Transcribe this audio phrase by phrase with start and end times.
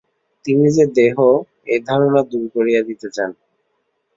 [0.45, 1.17] তিনি যে দেহ,
[1.67, 3.31] এই ধারণা দূর করিয়া দিতে চান।